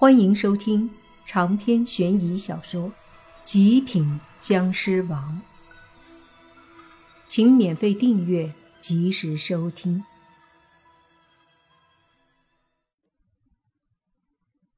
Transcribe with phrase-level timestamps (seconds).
[0.00, 0.88] 欢迎收听
[1.26, 2.82] 长篇悬疑小说
[3.42, 5.42] 《极品僵尸王》，
[7.26, 10.04] 请免费订阅，及时收听。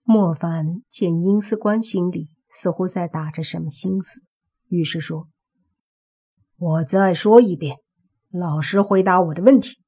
[0.05, 4.23] 莫凡见殷思官心里似乎在打着什么心思，
[4.69, 5.29] 于是说
[6.57, 7.77] ：“我再说一遍，
[8.31, 9.83] 老实回答我的问题，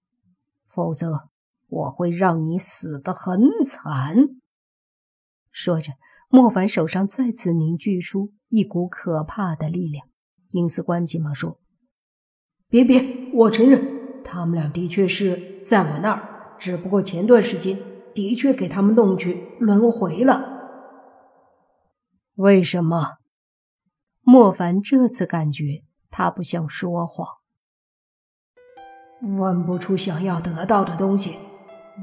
[0.66, 1.30] 否则
[1.68, 4.14] 我会让你死得很惨。”
[5.52, 5.92] 说着，
[6.28, 10.06] 莫凡手上再次凝聚出一股可怕的力量。
[10.50, 11.60] 殷思官急忙说
[12.68, 17.78] ：“别别，我承认，他们俩的确是在我那儿，只不过前段时间
[18.14, 20.48] 的确给他们弄去轮回了。”
[22.36, 23.18] 为什么？
[24.22, 27.26] 莫凡这次感觉他不像说谎。
[29.38, 31.36] 问不出想要得到的东西，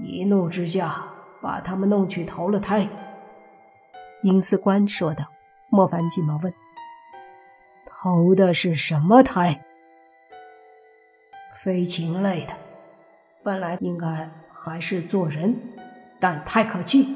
[0.03, 1.05] 一怒之下
[1.41, 2.87] 把他们弄去投了胎。
[4.21, 5.25] 殷司官说道
[5.71, 6.53] ：“莫凡急忙问
[7.87, 9.63] ：‘投的是什么胎？’
[11.55, 12.53] 飞禽类的，
[13.43, 15.55] 本来应该还是做人，
[16.19, 17.15] 但太可气，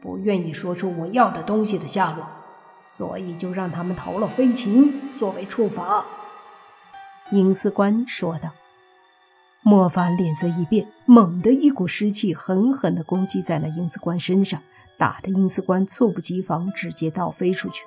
[0.00, 2.26] 不愿意说出我要的东西的下落，
[2.86, 6.04] 所以就让他们投了飞禽作为处罚。”
[7.30, 8.50] 殷司官说道。
[9.62, 14.62] 莫凡脸色一变，猛地一股湿气狠狠地攻击在了殷司官身上。
[15.00, 17.84] 打得殷司官猝不及防，直接倒飞出去。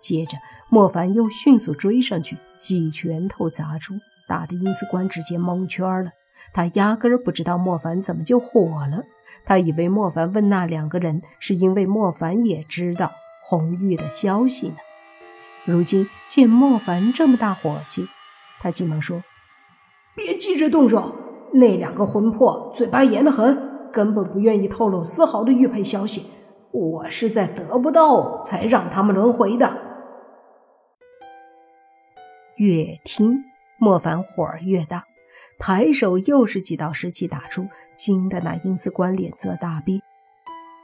[0.00, 0.38] 接着，
[0.70, 3.94] 莫凡又迅速追上去，几拳头砸出，
[4.28, 6.12] 打得殷司官直接蒙圈了。
[6.52, 9.02] 他压根儿不知道莫凡怎么就火了，
[9.44, 13.10] 他以为莫凡问那两个人是因为莫凡也知道
[13.42, 14.76] 红玉的消息呢。
[15.64, 18.06] 如今见莫凡这么大火气，
[18.60, 19.24] 他急忙说
[20.14, 21.16] ：“别急着动手，
[21.54, 26.26] 那两个魂魄嘴巴严得很，根本不愿意透露丝毫的玉佩消息。”
[26.74, 29.76] 我是在得不到才让他们轮回的。
[32.56, 33.44] 越听
[33.78, 35.04] 莫凡火儿越大，
[35.56, 40.02] 抬手又是几道湿气打出，惊得那阴司官脸色大变。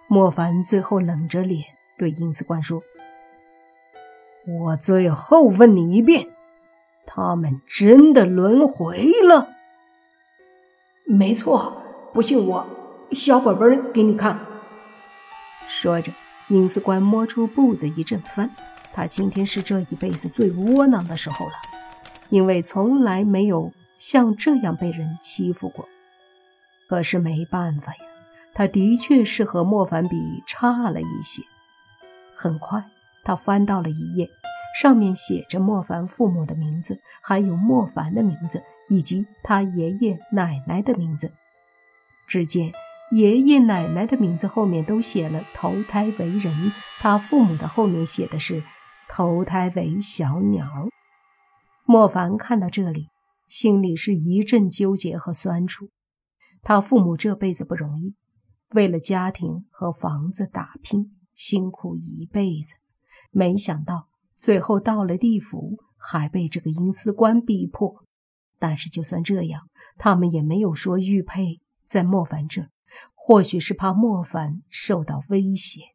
[0.07, 1.65] 莫凡最后冷着脸
[1.99, 2.81] 对阴司官说
[4.47, 6.29] ：“我最后问你一遍，
[7.05, 9.49] 他们真的轮回了
[11.05, 11.83] ？”“没错，
[12.13, 12.67] 不信我
[13.11, 14.39] 小本本给你看。”
[15.71, 16.13] 说着，
[16.49, 18.51] 影子官摸出步子一阵翻。
[18.93, 21.53] 他今天是这一辈子最窝囊的时候了，
[22.29, 25.89] 因为从来没有像这样被人欺负过。
[26.89, 27.99] 可是没办法呀，
[28.53, 31.41] 他的确是和莫凡比差了一些。
[32.35, 32.85] 很快，
[33.23, 34.29] 他翻到了一页，
[34.83, 41.31] 上面写着莫凡父母的名字，还有莫凡的名字，以及他爷爷奶奶的名字。
[42.27, 42.73] 只见。
[43.11, 46.55] 爷爷奶奶的名字后面都写了投胎为人，
[47.01, 48.63] 他父母的后面写的是
[49.09, 50.65] 投胎为小鸟。
[51.85, 53.09] 莫凡看到这里，
[53.49, 55.89] 心里是一阵纠结和酸楚。
[56.63, 58.15] 他父母这辈子不容易，
[58.77, 62.77] 为了家庭和房子打拼，辛苦一辈子，
[63.33, 64.07] 没想到
[64.39, 68.05] 最后到了地府，还被这个阴司官逼迫。
[68.61, 69.63] 但是就算这样，
[69.99, 72.69] 他们也没有说玉佩在莫凡这。
[73.31, 75.95] 或许是怕莫凡受到威胁，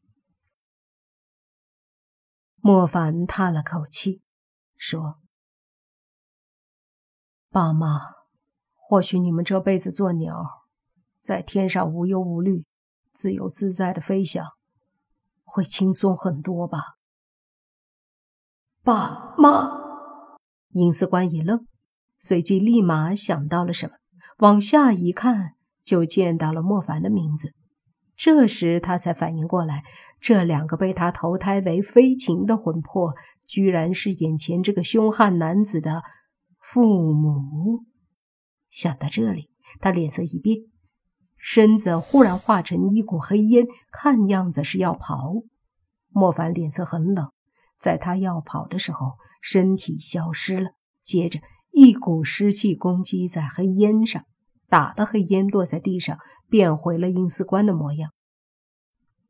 [2.62, 4.22] 莫凡叹了口气，
[4.78, 5.20] 说
[7.52, 8.00] ：“爸妈，
[8.74, 10.66] 或许你们这辈子做鸟，
[11.20, 12.64] 在天上无忧无虑、
[13.12, 14.54] 自由自在的飞翔，
[15.44, 16.96] 会轻松很多吧？”
[18.82, 20.38] 爸妈，
[20.70, 21.68] 尹司官一愣，
[22.18, 23.98] 随即立马想到了什么，
[24.38, 25.55] 往下一看。
[25.86, 27.54] 就见到了莫凡的名字，
[28.18, 29.84] 这时他才反应过来，
[30.20, 33.14] 这两个被他投胎为飞禽的魂魄，
[33.46, 36.04] 居然是眼前这个凶悍男子的
[36.60, 37.84] 父母。
[38.70, 40.58] 想到这里，他脸色一变，
[41.38, 45.34] 身子忽然化成一股黑烟，看样子是要跑。
[46.10, 47.30] 莫凡脸色很冷，
[47.80, 50.72] 在他要跑的时候，身体消失了，
[51.04, 51.40] 接着
[51.72, 54.26] 一股湿气攻击在黑烟上。
[54.68, 56.18] 打的黑烟落在地上，
[56.50, 58.12] 变回了阴司官的模样。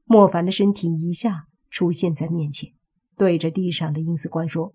[0.05, 2.71] 莫凡的身体一下出现在面前，
[3.17, 4.73] 对着地上的阴司官说：“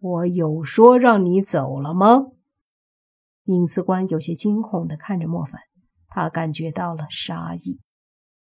[0.00, 2.26] 我有说让你走了吗？”
[3.44, 5.60] 阴司官有些惊恐的看着莫凡，
[6.08, 7.78] 他感觉到了杀意。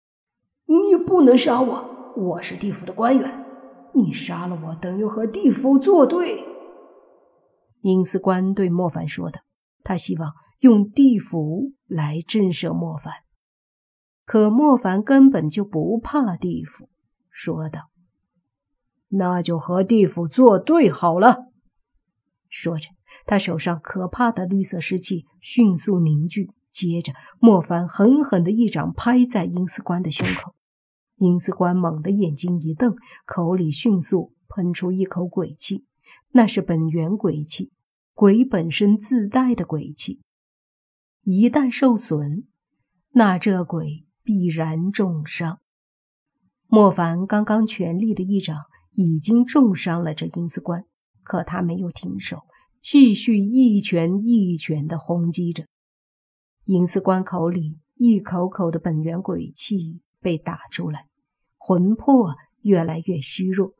[0.66, 3.44] “你不能杀我，我是地府的官员，
[3.92, 6.44] 你杀了我等于和地府作对。”
[7.82, 9.40] 阴司官对莫凡说的，
[9.82, 10.32] 他希望。
[10.64, 13.12] 用地府来震慑莫凡。
[14.24, 16.88] 可莫凡根本就不怕地府，
[17.28, 17.90] 说道
[19.08, 21.52] ：“那就和地府作对好了。”
[22.48, 22.88] 说着，
[23.26, 30.54] 他手上可怕的绿色湿气迅速凝聚，接着莫凡狠狠的一掌拍在阴司官的胸口。
[31.16, 32.96] 阴司官猛地眼睛一瞪，
[33.26, 35.84] 口里迅速喷出一口鬼气，
[36.30, 37.70] 那是本源鬼气，
[38.14, 40.22] 鬼本身自带的鬼气，
[41.24, 42.44] 一旦受损，
[43.10, 44.04] 那这鬼。
[44.26, 45.60] 必然重伤。
[46.66, 48.56] 莫凡刚刚全力的一掌
[48.94, 50.86] 已经重伤了这阴司官，
[51.22, 52.44] 可他没有停手，
[52.80, 55.66] 继续一拳一拳的轰击着。
[56.64, 61.04] 阴司官口里一口口的本源鬼气被打出来，
[61.58, 63.74] 魂魄越来越虚弱。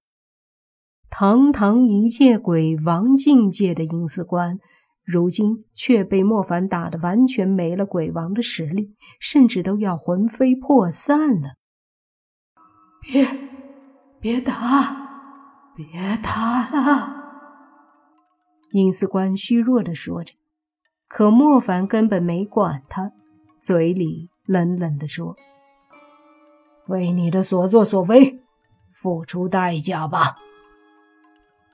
[1.09, 4.59] 堂堂一界鬼王境界的阴司官。
[5.05, 11.57] 如今却被莫凡打得完全没了鬼王的实力，甚至都要魂飞魄散了。
[13.03, 13.29] 别，
[14.19, 14.55] 别打，
[15.77, 15.87] 别
[16.23, 17.23] 打了！
[18.73, 20.35] 阴司官虚弱的说着，
[21.07, 23.13] 可莫凡根本没管他，
[23.61, 25.37] 嘴里冷冷的说
[26.89, 28.43] ：“为你的所作所为，
[28.91, 30.37] 付出代价吧。”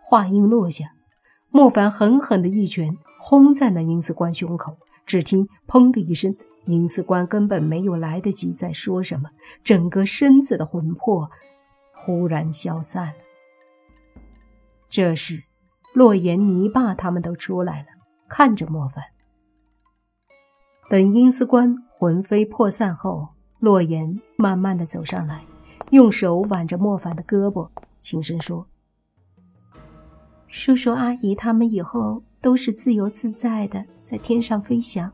[0.05, 0.97] 话音落下。
[1.51, 6.37] 莫凡狠狠的一拳轰在了阴司官胸口，只听“砰”的一声，
[6.67, 9.31] 阴司官根本没有来得及再说什么，
[9.65, 11.29] 整个身子的魂魄
[11.93, 13.15] 忽然消散了。
[14.89, 15.43] 这时，
[15.93, 17.87] 洛言、泥巴他们都出来了，
[18.29, 19.03] 看着莫凡。
[20.89, 25.45] 等阴司官魂飞魄散后，洛言慢慢的走上来，
[25.91, 27.69] 用手挽着莫凡的胳膊，
[28.01, 28.70] 轻声说。
[30.51, 35.11] 叔叔阿姨他们以后都是自由自在的，在天上飞翔，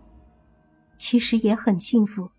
[0.96, 2.30] 其实也很幸福。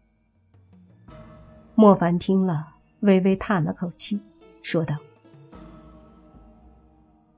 [1.76, 2.68] 莫凡听了，
[3.02, 4.20] 微微叹了口气，
[4.64, 4.96] 说道：“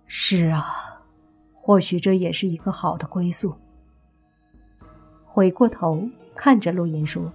[0.08, 1.04] 是啊，
[1.54, 3.54] 或许这也是一个好的归宿。”
[5.28, 7.30] 回过头看着陆言说：“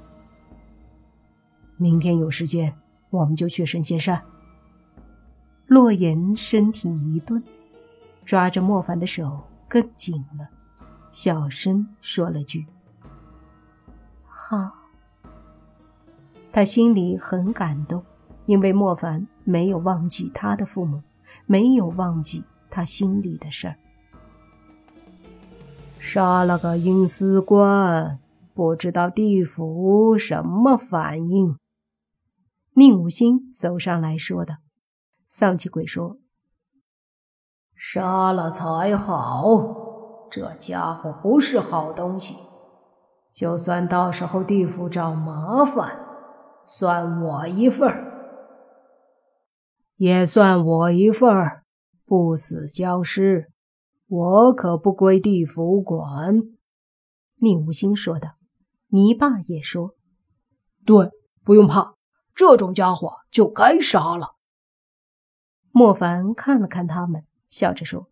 [1.77, 2.75] 明天有时间，
[3.11, 4.20] 我们就去神仙山。”
[5.69, 7.43] 洛言身体一顿。
[8.25, 10.49] 抓着莫凡的手更紧了，
[11.12, 12.67] 小声说了句
[14.26, 14.56] ：“好。”
[16.53, 18.05] 他心里很感动，
[18.47, 21.03] 因为莫凡没有忘记他的父母，
[21.47, 23.76] 没有忘记他心里的事儿。
[25.99, 28.20] 杀了个阴司官，
[28.55, 31.56] 不知道地府什么反应？
[32.75, 34.56] 宁武星走上来说道
[35.29, 36.19] ：“丧气鬼说。”
[37.86, 42.34] 杀了才好，这家伙不是好东西。
[43.31, 46.00] 就算到时候地府找麻烦，
[46.66, 48.02] 算我一份儿，
[49.96, 51.64] 也算我一份儿。
[52.06, 53.52] 不死僵尸，
[54.08, 56.40] 我可不归地府管。
[57.36, 58.31] 宁无心说道。
[58.88, 59.94] 泥爸也说
[60.86, 61.10] ：“对，
[61.44, 61.94] 不用怕，
[62.34, 64.36] 这种家伙就该杀了。”
[65.70, 67.25] 莫凡看了看他们。
[67.55, 68.11] 笑着说：“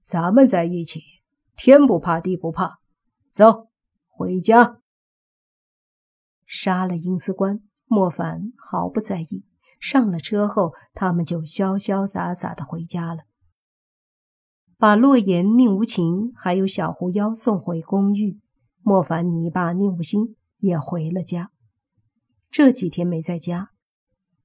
[0.00, 1.02] 咱们在一起，
[1.54, 2.80] 天不怕地不怕。
[3.30, 3.68] 走，
[4.08, 4.80] 回家。”
[6.48, 9.44] 杀了阴司官，莫凡毫不在意。
[9.78, 13.24] 上了车后，他们就潇潇洒洒的回家了。
[14.78, 18.40] 把洛言、宁无情还有小狐妖送回公寓，
[18.80, 21.50] 莫凡、你爸、宁无心也回了家。
[22.50, 23.71] 这几天没在家。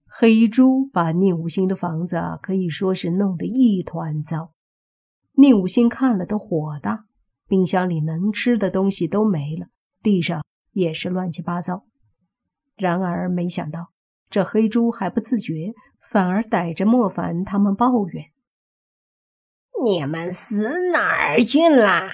[0.10, 4.54] 黑猪把宁无心的房子可以说是弄得一团糟，
[5.34, 7.06] 宁无心看了都火大，
[7.48, 9.68] 冰箱里能吃的东西都没了，
[10.02, 11.86] 地上也是乱七八糟。
[12.76, 13.92] 然而没想到，
[14.30, 18.32] 这黑猪还不自觉，反而逮着莫凡他们抱怨
[19.84, 22.10] ：“你们死哪儿去了？”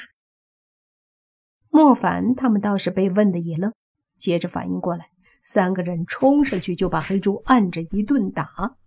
[1.70, 3.74] 莫凡他们倒是被问的一愣，
[4.18, 5.10] 接着反应过来。
[5.44, 8.78] 三个人冲上去就把黑猪按着一顿打。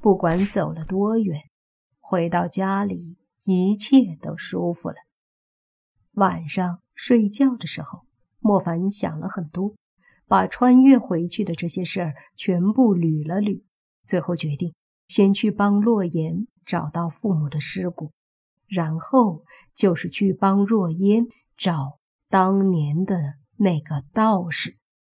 [0.00, 1.40] 不管走了多远，
[2.00, 4.96] 回到家里一切都舒服了。
[6.14, 8.02] 晚上睡觉的时候，
[8.40, 9.74] 莫凡想了很多，
[10.26, 13.62] 把穿越回去的这些事儿全部捋了捋，
[14.04, 14.74] 最后决定
[15.06, 18.10] 先去帮洛言找到父母的尸骨，
[18.66, 21.26] 然后就是去帮若烟
[21.56, 24.76] 找当年的那个道士。